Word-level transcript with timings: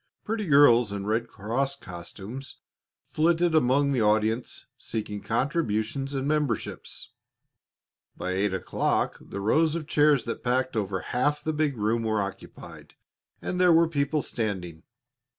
Pretty 0.23 0.47
girls 0.47 0.91
in 0.91 1.05
Red 1.05 1.27
Cross 1.27 1.75
costumes 1.75 2.55
flitted 3.05 3.53
among 3.53 3.91
the 3.91 4.01
audience 4.01 4.65
seeking 4.75 5.21
contributions 5.21 6.15
and 6.15 6.27
memberships. 6.27 7.11
By 8.17 8.31
eight 8.31 8.51
o'clock 8.51 9.19
the 9.21 9.39
rows 9.39 9.75
of 9.75 9.85
chairs 9.85 10.25
that 10.25 10.43
packed 10.43 10.75
over 10.75 11.01
half 11.13 11.43
the 11.43 11.53
big 11.53 11.77
room 11.77 12.01
were 12.01 12.19
occupied, 12.19 12.95
and 13.43 13.61
there 13.61 13.71
were 13.71 13.87
people 13.87 14.23
standing. 14.23 14.81